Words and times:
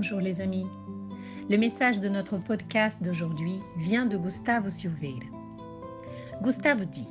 bonjour 0.00 0.20
les 0.20 0.40
amis. 0.40 0.64
Le 1.50 1.58
message 1.58 2.00
de 2.00 2.08
notre 2.08 2.38
podcast 2.38 3.02
d'aujourd'hui 3.02 3.60
vient 3.76 4.06
de 4.06 4.16
Gustavo 4.16 4.70
Silveira. 4.70 5.26
Gustavo 6.40 6.86
dit 6.86 7.06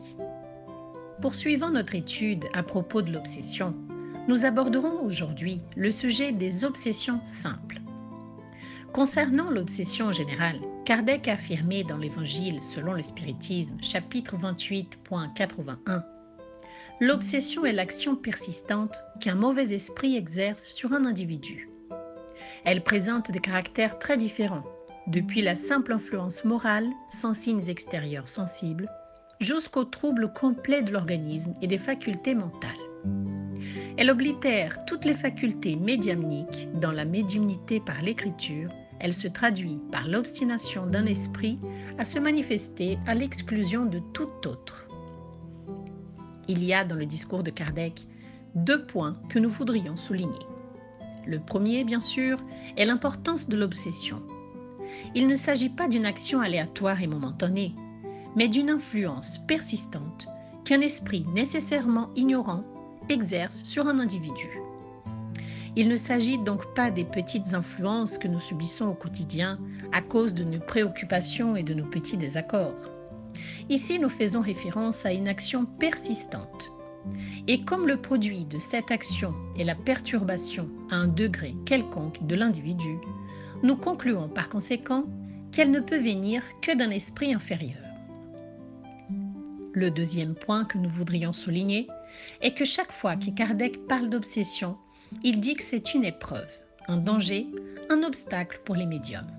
Poursuivant 1.21 1.69
notre 1.69 1.93
étude 1.93 2.45
à 2.51 2.63
propos 2.63 3.03
de 3.03 3.11
l'obsession, 3.11 3.75
nous 4.27 4.43
aborderons 4.43 5.03
aujourd'hui 5.03 5.59
le 5.75 5.91
sujet 5.91 6.31
des 6.31 6.65
obsessions 6.65 7.23
simples. 7.25 7.79
Concernant 8.91 9.51
l'obsession 9.51 10.11
générale, 10.11 10.59
Kardec 10.83 11.27
a 11.27 11.33
affirmé 11.33 11.83
dans 11.83 11.97
l'Évangile 11.97 12.59
selon 12.63 12.93
le 12.93 13.03
spiritisme, 13.03 13.77
chapitre 13.83 14.35
28.81 14.35 16.01
L'obsession 17.01 17.65
est 17.65 17.73
l'action 17.73 18.15
persistante 18.15 18.97
qu'un 19.19 19.35
mauvais 19.35 19.75
esprit 19.75 20.15
exerce 20.15 20.69
sur 20.69 20.93
un 20.93 21.05
individu. 21.05 21.69
Elle 22.65 22.83
présente 22.83 23.31
des 23.31 23.39
caractères 23.39 23.99
très 23.99 24.17
différents, 24.17 24.65
depuis 25.07 25.41
la 25.41 25.55
simple 25.55 25.93
influence 25.93 26.45
morale, 26.45 26.89
sans 27.07 27.33
signes 27.33 27.67
extérieurs 27.67 28.29
sensibles, 28.29 28.89
jusqu'au 29.39 29.85
trouble 29.85 30.33
complet 30.33 30.81
de 30.81 30.91
l'organisme 30.91 31.55
et 31.61 31.67
des 31.67 31.77
facultés 31.77 32.35
mentales. 32.35 32.69
Elle 33.97 34.11
oblitère 34.11 34.85
toutes 34.85 35.05
les 35.05 35.13
facultés 35.13 35.75
médiumniques 35.75 36.67
dans 36.79 36.91
la 36.91 37.05
médiumnité 37.05 37.79
par 37.79 38.01
l'écriture. 38.01 38.69
Elle 38.99 39.13
se 39.13 39.27
traduit 39.27 39.79
par 39.91 40.07
l'obstination 40.07 40.85
d'un 40.85 41.05
esprit 41.05 41.59
à 41.97 42.05
se 42.05 42.19
manifester 42.19 42.97
à 43.07 43.15
l'exclusion 43.15 43.85
de 43.85 43.99
tout 44.13 44.29
autre. 44.45 44.87
Il 46.47 46.63
y 46.63 46.73
a 46.73 46.83
dans 46.83 46.95
le 46.95 47.05
discours 47.05 47.43
de 47.43 47.51
Kardec 47.51 48.01
deux 48.55 48.85
points 48.85 49.17
que 49.29 49.39
nous 49.39 49.49
voudrions 49.49 49.95
souligner. 49.95 50.39
Le 51.29 51.39
premier, 51.39 51.83
bien 51.83 51.99
sûr, 51.99 52.39
est 52.75 52.87
l'importance 52.87 53.49
de 53.49 53.55
l'obsession. 53.55 54.23
Il 55.13 55.27
ne 55.27 55.35
s'agit 55.35 55.69
pas 55.69 55.87
d'une 55.87 56.07
action 56.07 56.41
aléatoire 56.41 57.03
et 57.03 57.07
momentanée, 57.07 57.75
mais 58.35 58.47
d'une 58.47 58.71
influence 58.71 59.37
persistante 59.45 60.27
qu'un 60.65 60.81
esprit 60.81 61.27
nécessairement 61.35 62.09
ignorant 62.15 62.63
exerce 63.09 63.63
sur 63.63 63.87
un 63.87 63.99
individu. 63.99 64.59
Il 65.75 65.87
ne 65.87 65.95
s'agit 65.95 66.39
donc 66.39 66.73
pas 66.73 66.89
des 66.89 67.05
petites 67.05 67.53
influences 67.53 68.17
que 68.17 68.27
nous 68.27 68.39
subissons 68.39 68.87
au 68.87 68.95
quotidien 68.95 69.59
à 69.91 70.01
cause 70.01 70.33
de 70.33 70.43
nos 70.43 70.59
préoccupations 70.59 71.55
et 71.55 71.61
de 71.61 71.75
nos 71.75 71.85
petits 71.85 72.17
désaccords. 72.17 72.89
Ici, 73.69 73.99
nous 73.99 74.09
faisons 74.09 74.41
référence 74.41 75.05
à 75.05 75.13
une 75.13 75.27
action 75.27 75.65
persistante. 75.65 76.71
Et 77.47 77.63
comme 77.63 77.87
le 77.87 77.97
produit 77.97 78.45
de 78.45 78.59
cette 78.59 78.91
action 78.91 79.33
est 79.57 79.63
la 79.63 79.75
perturbation 79.75 80.67
à 80.91 80.95
un 80.95 81.07
degré 81.07 81.55
quelconque 81.65 82.25
de 82.25 82.35
l'individu, 82.35 82.97
nous 83.63 83.75
concluons 83.75 84.29
par 84.29 84.49
conséquent 84.49 85.05
qu'elle 85.51 85.71
ne 85.71 85.79
peut 85.79 85.97
venir 85.97 86.43
que 86.61 86.75
d'un 86.75 86.91
esprit 86.91 87.33
inférieur. 87.33 87.77
Le 89.73 89.91
deuxième 89.91 90.35
point 90.35 90.65
que 90.65 90.77
nous 90.77 90.89
voudrions 90.89 91.33
souligner 91.33 91.87
est 92.41 92.53
que 92.53 92.65
chaque 92.65 92.91
fois 92.91 93.15
que 93.15 93.29
Kardec 93.31 93.87
parle 93.87 94.09
d'obsession, 94.09 94.77
il 95.23 95.39
dit 95.39 95.55
que 95.55 95.63
c'est 95.63 95.93
une 95.93 96.05
épreuve, 96.05 96.51
un 96.87 96.97
danger, 96.97 97.47
un 97.89 98.03
obstacle 98.03 98.61
pour 98.65 98.75
les 98.75 98.85
médiums. 98.85 99.31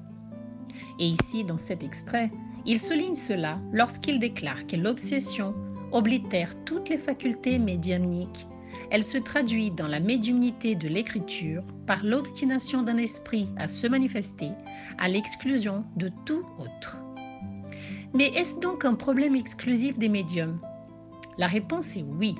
Et 0.98 1.06
ici, 1.06 1.44
dans 1.44 1.58
cet 1.58 1.82
extrait, 1.82 2.30
il 2.66 2.78
souligne 2.78 3.14
cela 3.14 3.58
lorsqu'il 3.72 4.18
déclare 4.18 4.66
que 4.66 4.76
l'obsession 4.76 5.54
oblitère 5.92 6.54
toutes 6.64 6.88
les 6.88 6.98
facultés 6.98 7.58
médiumniques. 7.58 8.46
Elle 8.90 9.04
se 9.04 9.18
traduit 9.18 9.70
dans 9.70 9.86
la 9.86 10.00
médiumnité 10.00 10.74
de 10.74 10.88
l'écriture 10.88 11.62
par 11.86 12.04
l'obstination 12.04 12.82
d'un 12.82 12.96
esprit 12.96 13.48
à 13.56 13.68
se 13.68 13.86
manifester 13.86 14.50
à 14.98 15.08
l'exclusion 15.08 15.84
de 15.96 16.10
tout 16.24 16.44
autre. 16.58 16.96
Mais 18.14 18.26
est-ce 18.28 18.58
donc 18.58 18.84
un 18.84 18.94
problème 18.94 19.36
exclusif 19.36 19.98
des 19.98 20.08
médiums? 20.08 20.60
La 21.38 21.46
réponse 21.46 21.96
est 21.96 22.04
oui. 22.18 22.34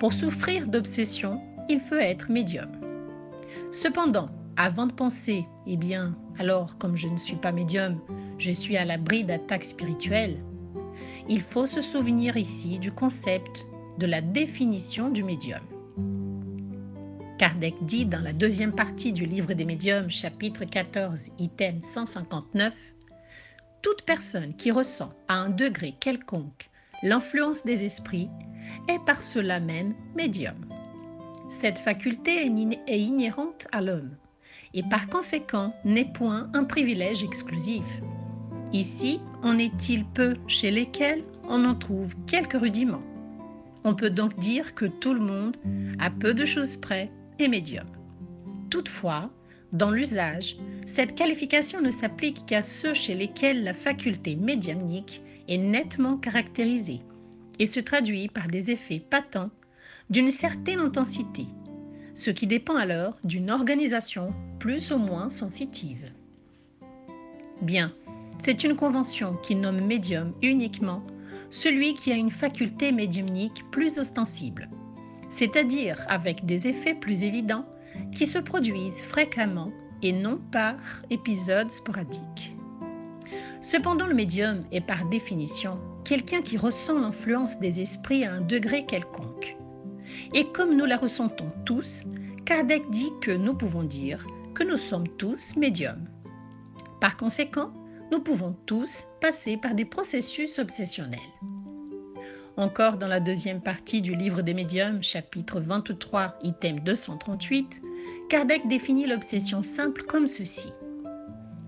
Pour 0.00 0.12
souffrir 0.12 0.66
d'obsession, 0.66 1.40
il 1.68 1.80
faut 1.80 1.94
être 1.94 2.30
médium. 2.30 2.70
Cependant, 3.70 4.28
avant 4.56 4.86
de 4.86 4.92
penser, 4.92 5.46
eh 5.66 5.76
bien, 5.76 6.16
alors 6.38 6.76
comme 6.78 6.96
je 6.96 7.08
ne 7.08 7.16
suis 7.16 7.36
pas 7.36 7.52
médium, 7.52 8.00
je 8.38 8.50
suis 8.50 8.76
à 8.76 8.84
l'abri 8.84 9.24
d'attaques 9.24 9.64
spirituelles, 9.64 10.42
il 11.28 11.40
faut 11.40 11.66
se 11.66 11.80
souvenir 11.80 12.36
ici 12.36 12.78
du 12.78 12.92
concept 12.92 13.66
de 13.98 14.06
la 14.06 14.20
définition 14.20 15.08
du 15.08 15.22
médium. 15.22 15.60
Kardec 17.38 17.74
dit 17.82 18.06
dans 18.06 18.20
la 18.20 18.32
deuxième 18.32 18.72
partie 18.72 19.12
du 19.12 19.26
livre 19.26 19.52
des 19.52 19.64
médiums, 19.64 20.10
chapitre 20.10 20.64
14, 20.64 21.30
item 21.38 21.80
159, 21.80 22.72
Toute 23.82 24.02
personne 24.02 24.54
qui 24.54 24.70
ressent 24.70 25.12
à 25.28 25.34
un 25.34 25.48
degré 25.48 25.94
quelconque 25.98 26.70
l'influence 27.02 27.64
des 27.64 27.84
esprits 27.84 28.30
est 28.88 29.04
par 29.04 29.22
cela 29.22 29.58
même 29.60 29.94
médium. 30.14 30.54
Cette 31.48 31.78
faculté 31.78 32.46
est 32.46 32.98
inhérente 32.98 33.66
à 33.72 33.80
l'homme 33.80 34.16
et 34.74 34.82
par 34.82 35.08
conséquent 35.08 35.74
n'est 35.84 36.12
point 36.12 36.48
un 36.54 36.64
privilège 36.64 37.22
exclusif. 37.22 37.84
Ici, 38.72 39.20
en 39.42 39.58
est-il 39.58 40.04
peu 40.04 40.36
chez 40.46 40.70
lesquels 40.70 41.24
on 41.48 41.64
en 41.64 41.74
trouve 41.74 42.14
quelques 42.26 42.58
rudiments. 42.58 43.02
On 43.84 43.94
peut 43.94 44.10
donc 44.10 44.38
dire 44.38 44.74
que 44.74 44.86
tout 44.86 45.12
le 45.12 45.20
monde, 45.20 45.56
à 45.98 46.10
peu 46.10 46.32
de 46.32 46.44
choses 46.44 46.76
près, 46.78 47.10
est 47.38 47.48
médium. 47.48 47.86
Toutefois, 48.70 49.30
dans 49.72 49.90
l'usage, 49.90 50.56
cette 50.86 51.14
qualification 51.14 51.80
ne 51.80 51.90
s'applique 51.90 52.46
qu'à 52.46 52.62
ceux 52.62 52.94
chez 52.94 53.14
lesquels 53.14 53.62
la 53.64 53.74
faculté 53.74 54.36
médiumnique 54.36 55.20
est 55.48 55.58
nettement 55.58 56.16
caractérisée 56.16 57.00
et 57.58 57.66
se 57.66 57.80
traduit 57.80 58.28
par 58.28 58.48
des 58.48 58.70
effets 58.70 59.00
patents 59.00 59.50
d'une 60.08 60.30
certaine 60.30 60.78
intensité, 60.78 61.46
ce 62.14 62.30
qui 62.30 62.46
dépend 62.46 62.76
alors 62.76 63.16
d'une 63.24 63.50
organisation 63.50 64.32
plus 64.58 64.92
ou 64.92 64.98
moins 64.98 65.28
sensitive. 65.28 66.10
Bien, 67.60 67.92
c'est 68.40 68.64
une 68.64 68.76
convention 68.76 69.36
qui 69.42 69.54
nomme 69.54 69.80
médium 69.80 70.32
uniquement 70.42 71.02
celui 71.50 71.94
qui 71.94 72.10
a 72.10 72.16
une 72.16 72.30
faculté 72.30 72.92
médiumnique 72.92 73.62
plus 73.70 73.98
ostensible, 73.98 74.70
c'est-à-dire 75.28 76.02
avec 76.08 76.46
des 76.46 76.66
effets 76.66 76.94
plus 76.94 77.22
évidents 77.24 77.66
qui 78.14 78.26
se 78.26 78.38
produisent 78.38 79.02
fréquemment 79.02 79.70
et 80.02 80.12
non 80.12 80.40
par 80.50 80.76
épisodes 81.10 81.70
sporadiques. 81.70 82.56
Cependant, 83.60 84.06
le 84.06 84.14
médium 84.14 84.64
est 84.72 84.80
par 84.80 85.04
définition 85.08 85.78
quelqu'un 86.04 86.42
qui 86.42 86.56
ressent 86.56 86.98
l'influence 86.98 87.60
des 87.60 87.80
esprits 87.80 88.24
à 88.24 88.32
un 88.32 88.40
degré 88.40 88.86
quelconque. 88.86 89.56
Et 90.34 90.46
comme 90.46 90.76
nous 90.76 90.86
la 90.86 90.96
ressentons 90.96 91.52
tous, 91.64 92.04
Kardec 92.44 92.90
dit 92.90 93.12
que 93.20 93.30
nous 93.30 93.54
pouvons 93.54 93.84
dire 93.84 94.26
que 94.54 94.64
nous 94.64 94.76
sommes 94.76 95.08
tous 95.16 95.54
médiums. 95.56 96.08
Par 97.00 97.16
conséquent, 97.16 97.72
nous 98.12 98.20
pouvons 98.20 98.54
tous 98.66 99.04
passer 99.22 99.56
par 99.56 99.74
des 99.74 99.86
processus 99.86 100.58
obsessionnels. 100.58 101.18
Encore 102.58 102.98
dans 102.98 103.06
la 103.06 103.20
deuxième 103.20 103.62
partie 103.62 104.02
du 104.02 104.14
livre 104.14 104.42
des 104.42 104.52
médiums, 104.52 105.02
chapitre 105.02 105.60
23, 105.60 106.36
item 106.42 106.80
238, 106.80 107.80
Kardec 108.28 108.68
définit 108.68 109.06
l'obsession 109.06 109.62
simple 109.62 110.02
comme 110.02 110.28
ceci. 110.28 110.68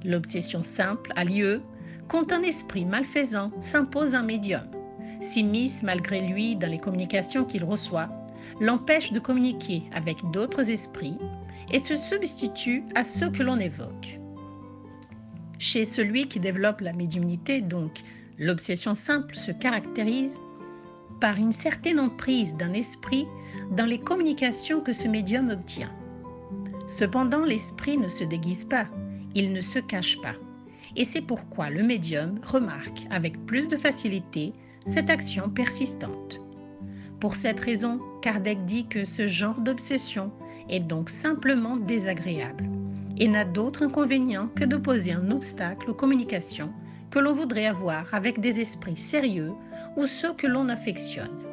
L'obsession 0.05 0.63
simple 0.63 1.15
a 1.17 1.25
lieu 1.25 1.63
quand 2.09 2.31
un 2.31 2.43
esprit 2.43 2.85
malfaisant 2.85 3.51
s'impose 3.59 4.15
un 4.15 4.23
médium, 4.23 4.69
s'immisce 5.23 5.83
malgré 5.83 6.21
lui 6.21 6.57
dans 6.57 6.71
les 6.71 6.77
communications 6.77 7.47
qu'il 7.47 7.65
reçoit, 7.65 8.11
l'empêche 8.61 9.13
de 9.13 9.19
communiquer 9.19 9.85
avec 9.95 10.19
d'autres 10.31 10.71
esprits 10.71 11.17
et 11.73 11.79
se 11.79 11.97
substitue 11.97 12.85
à 12.95 13.03
ceux 13.03 13.31
que 13.31 13.43
l'on 13.43 13.59
évoque. 13.59 14.21
Chez 15.67 15.87
celui 15.87 16.29
qui 16.29 16.41
développe 16.41 16.83
la 16.83 16.93
médiumnité, 16.93 17.63
donc, 17.63 18.03
l'obsession 18.39 18.95
simple 18.95 19.35
se 19.35 19.51
caractérise 19.51 20.39
par 21.23 21.39
une 21.39 21.53
certaine 21.53 21.99
emprise 21.99 22.55
d'un 22.57 22.75
esprit 22.75 23.27
dans 23.71 23.87
les 23.87 23.99
communications 23.99 24.83
que 24.83 24.93
ce 24.93 25.09
médium 25.09 25.49
obtient. 25.49 25.91
Cependant, 26.87 27.47
l'esprit 27.47 27.97
ne 27.97 28.11
se 28.11 28.25
déguise 28.25 28.67
pas, 28.67 28.87
il 29.35 29.55
ne 29.55 29.63
se 29.63 29.79
cache 29.79 30.21
pas. 30.21 30.35
Et 30.97 31.05
c'est 31.07 31.23
pourquoi 31.23 31.71
le 31.71 31.83
médium 31.83 32.41
remarque 32.45 33.07
avec 33.11 33.47
plus 33.47 33.67
de 33.67 33.79
facilité 33.79 34.53
cette 34.85 35.09
action 35.09 35.49
persistante. 35.49 36.43
Pour 37.21 37.37
cette 37.37 37.61
raison, 37.61 38.03
Kardec 38.21 38.67
dit 38.67 38.87
que 38.87 39.07
ce 39.07 39.27
genre 39.27 39.61
d'obsession 39.63 40.31
est 40.69 40.81
donc 40.81 41.09
simplement 41.09 41.79
désagréable 41.79 42.69
et 43.19 43.29
n'a 43.29 43.45
d'autre 43.45 43.83
inconvénient 43.83 44.49
que 44.49 44.65
d'opposer 44.65 45.13
un 45.13 45.31
obstacle 45.31 45.91
aux 45.91 45.95
communications 45.95 46.73
que 47.11 47.19
l'on 47.19 47.33
voudrait 47.33 47.67
avoir 47.67 48.13
avec 48.13 48.41
des 48.41 48.61
esprits 48.61 48.97
sérieux 48.97 49.53
ou 49.97 50.07
ceux 50.07 50.33
que 50.33 50.47
l'on 50.47 50.69
affectionne. 50.69 51.45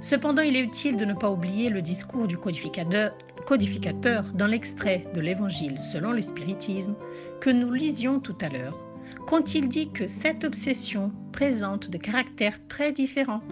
Cependant, 0.00 0.42
il 0.42 0.54
est 0.54 0.62
utile 0.62 0.96
de 0.96 1.04
ne 1.04 1.14
pas 1.14 1.30
oublier 1.30 1.70
le 1.70 1.82
discours 1.82 2.28
du 2.28 2.38
codificateur, 2.38 3.16
codificateur 3.46 4.24
dans 4.34 4.46
l'extrait 4.46 5.06
de 5.14 5.20
l'Évangile 5.20 5.80
selon 5.80 6.12
le 6.12 6.22
spiritisme 6.22 6.94
que 7.40 7.50
nous 7.50 7.72
lisions 7.72 8.20
tout 8.20 8.36
à 8.40 8.48
l'heure, 8.48 8.78
quand 9.26 9.54
il 9.54 9.68
dit 9.68 9.90
que 9.90 10.06
cette 10.06 10.44
obsession 10.44 11.12
présente 11.32 11.90
de 11.90 11.98
caractères 11.98 12.60
très 12.68 12.92
différents, 12.92 13.42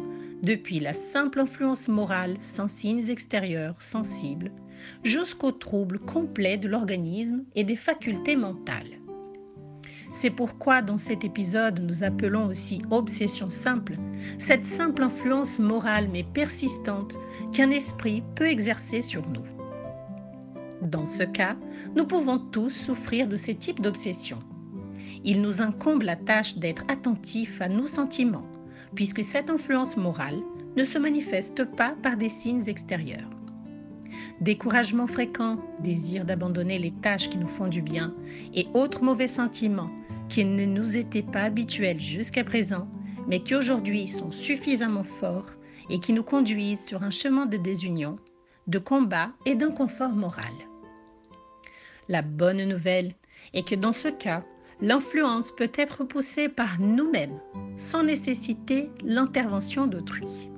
depuis 0.43 0.79
la 0.81 0.93
simple 0.93 1.41
influence 1.41 1.89
morale 1.89 2.37
sans 2.41 2.69
signes 2.69 3.11
extérieurs 3.11 3.75
sensibles, 3.81 4.53
jusqu'au 5.03 5.53
trouble 5.53 5.99
complet 5.99 6.59
de 6.59 6.69
l'organisme 6.69 7.45
et 7.55 7.65
des 7.65 7.77
facultés 7.77 8.37
mentales. 8.37 8.99
C'est 10.13 10.31
pourquoi 10.31 10.81
dans 10.83 10.99
cet 10.99 11.25
épisode 11.25 11.81
nous 11.81 12.03
appelons 12.03 12.47
aussi 12.47 12.81
obsession 12.91 13.51
simple, 13.51 13.97
cette 14.39 14.65
simple 14.65 15.03
influence 15.03 15.59
morale 15.59 16.09
mais 16.11 16.23
persistante 16.23 17.19
qu'un 17.53 17.71
esprit 17.71 18.23
peut 18.35 18.49
exercer 18.49 19.03
sur 19.03 19.29
nous. 19.29 19.45
Dans 20.81 21.07
ce 21.07 21.23
cas, 21.23 21.57
nous 21.95 22.07
pouvons 22.07 22.39
tous 22.39 22.71
souffrir 22.71 23.29
de 23.29 23.37
ces 23.37 23.55
types 23.55 23.81
d'obsession. 23.81 24.39
Il 25.25 25.43
nous 25.43 25.61
incombe 25.61 26.03
la 26.03 26.17
tâche 26.17 26.57
d'être 26.57 26.85
attentifs 26.89 27.61
à 27.61 27.69
nos 27.69 27.87
sentiments, 27.87 28.47
puisque 28.95 29.25
cette 29.25 29.51
influence 29.51 29.97
morale 29.97 30.41
ne 30.77 30.85
se 30.85 30.99
manifeste 30.99 31.65
pas 31.65 31.95
par 32.03 32.17
des 32.17 32.29
signes 32.29 32.69
extérieurs. 32.69 33.36
Découragement 34.41 35.07
fréquent, 35.07 35.59
désir 35.81 36.27
d'abandonner 36.27 36.79
les 36.79 36.93
tâches 36.93 37.31
qui 37.31 37.39
nous 37.39 37.49
font 37.49 37.69
du 37.69 37.81
bien 37.81 38.15
et 38.55 38.67
autres 38.75 39.03
mauvais 39.03 39.29
sentiments 39.29 39.91
qui 40.29 40.45
ne 40.45 40.67
nous 40.67 40.99
étaient 40.99 41.23
pas 41.23 41.43
habituels 41.43 42.01
jusqu'à 42.01 42.45
présent, 42.45 42.87
mais 43.29 43.41
qui 43.41 43.55
aujourd'hui 43.55 44.09
sont 44.09 44.31
suffisamment 44.31 45.05
forts 45.05 45.53
et 45.89 46.01
qui 46.01 46.13
nous 46.13 46.23
conduisent 46.23 46.85
sur 46.85 47.03
un 47.03 47.11
chemin 47.11 47.47
de 47.47 47.57
désunion, 47.57 48.17
de 48.67 48.79
combat 48.79 49.31
et 49.47 49.55
d'inconfort 49.55 50.13
moral. 50.13 50.53
La 52.09 52.23
bonne 52.23 52.65
nouvelle 52.69 53.15
est 53.55 53.67
que 53.67 53.75
dans 53.75 53.93
ce 53.93 54.09
cas, 54.09 54.45
l'influence 54.83 55.51
peut 55.51 55.73
être 55.75 56.05
poussée 56.05 56.49
par 56.49 56.79
nous-mêmes, 56.79 57.39
sans 57.77 58.03
nécessiter 58.03 58.91
l'intervention 59.03 59.87
d'autrui. 59.87 60.51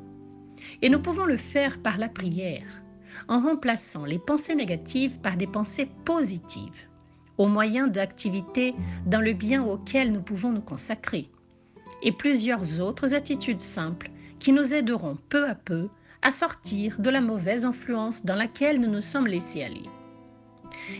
Et 0.82 0.88
nous 0.88 1.00
pouvons 1.00 1.26
le 1.26 1.36
faire 1.36 1.80
par 1.80 1.98
la 1.98 2.08
prière, 2.08 2.82
en 3.26 3.40
remplaçant 3.40 4.04
les 4.04 4.18
pensées 4.18 4.54
négatives 4.54 5.18
par 5.20 5.36
des 5.36 5.46
pensées 5.46 5.88
positives 6.04 6.88
au 7.38 7.46
moyen 7.46 7.86
d'activités 7.86 8.74
dans 9.06 9.20
le 9.20 9.32
bien 9.32 9.64
auquel 9.64 10.12
nous 10.12 10.20
pouvons 10.20 10.50
nous 10.50 10.60
consacrer, 10.60 11.30
et 12.02 12.12
plusieurs 12.12 12.80
autres 12.80 13.14
attitudes 13.14 13.60
simples 13.60 14.10
qui 14.38 14.52
nous 14.52 14.74
aideront 14.74 15.16
peu 15.28 15.48
à 15.48 15.54
peu 15.54 15.88
à 16.20 16.32
sortir 16.32 16.96
de 16.98 17.10
la 17.10 17.20
mauvaise 17.20 17.64
influence 17.64 18.24
dans 18.24 18.34
laquelle 18.34 18.80
nous 18.80 18.90
nous 18.90 19.00
sommes 19.00 19.28
laissés 19.28 19.62
aller. 19.62 19.84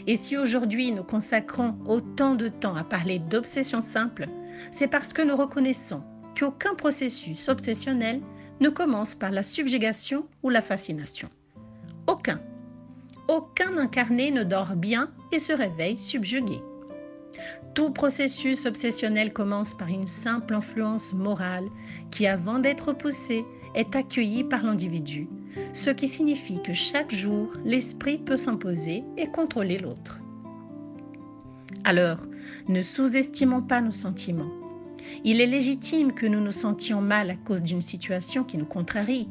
Et 0.07 0.17
si 0.17 0.37
aujourd'hui 0.37 0.93
nous 0.93 1.03
consacrons 1.03 1.77
autant 1.87 2.35
de 2.35 2.49
temps 2.49 2.77
à 2.77 2.85
parler 2.85 3.19
d'obsession 3.19 3.81
simple, 3.81 4.29
c'est 4.71 4.89
parce 4.89 5.13
que 5.13 5.23
nous 5.23 5.37
reconnaissons 5.37 6.03
qu'aucun 6.39 6.75
processus 6.75 7.49
obsessionnel 7.49 8.21
ne 8.61 8.69
commence 8.69 9.15
par 9.15 9.31
la 9.31 9.43
subjugation 9.43 10.27
ou 10.43 10.51
la 10.51 10.63
fascination. 10.63 11.29
Aucun 12.09 12.41
aucun 13.29 13.77
incarné 13.77 14.31
ne 14.31 14.43
dort 14.43 14.75
bien 14.75 15.11
et 15.33 15.39
se 15.39 15.53
réveille 15.53 15.99
subjugué. 15.99 16.63
Tout 17.75 17.91
processus 17.91 18.65
obsessionnel 18.65 19.33
commence 19.33 19.75
par 19.75 19.89
une 19.89 20.09
simple 20.09 20.55
influence 20.55 21.13
morale 21.13 21.69
qui, 22.11 22.27
avant 22.27 22.59
d'être 22.59 22.95
poussée, 22.95 23.45
est 23.75 23.95
accueillie 23.95 24.45
par 24.45 24.65
l'individu, 24.65 25.29
ce 25.75 25.91
qui 25.91 26.09
signifie 26.09 26.63
que 26.63 26.73
chaque 26.73 27.15
jour, 27.15 27.51
l'esprit 27.65 28.17
peut 28.17 28.39
s'imposer 28.39 29.05
et 29.19 29.29
contrôler 29.29 29.79
l'autre. 29.79 30.19
Alors, 31.85 32.19
ne 32.67 32.81
sous-estimons 32.81 33.63
pas 33.63 33.83
nos 33.83 33.93
sentiments. 33.93 34.51
Il 35.23 35.41
est 35.41 35.47
légitime 35.47 36.13
que 36.13 36.27
nous 36.27 36.41
nous 36.41 36.53
sentions 36.53 37.03
mal 37.03 37.31
à 37.31 37.37
cause 37.37 37.63
d'une 37.63 37.83
situation 37.83 38.43
qui 38.43 38.57
nous 38.57 38.65
contrarie, 38.65 39.29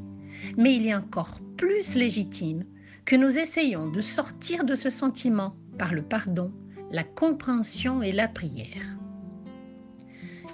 mais 0.55 0.75
il 0.75 0.85
est 0.85 0.95
encore 0.95 1.39
plus 1.57 1.95
légitime 1.95 2.63
que 3.03 3.15
nous 3.15 3.39
essayons 3.39 3.89
de 3.89 4.01
sortir 4.01 4.63
de 4.63 4.75
ce 4.75 4.89
sentiment 4.89 5.55
par 5.77 5.93
le 5.93 6.03
pardon, 6.03 6.53
la 6.91 7.03
compréhension 7.03 8.01
et 8.01 8.11
la 8.11 8.27
prière. 8.27 8.97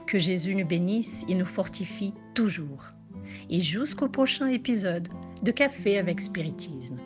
Que 0.08 0.18
Jésus 0.18 0.56
nous 0.56 0.66
bénisse 0.66 1.26
et 1.28 1.36
nous 1.36 1.46
fortifie 1.46 2.14
toujours. 2.34 2.86
Et 3.50 3.60
jusqu'au 3.60 4.08
prochain 4.08 4.48
épisode 4.48 5.10
de 5.44 5.52
Café 5.52 5.98
avec 5.98 6.22
Spiritisme. 6.22 6.98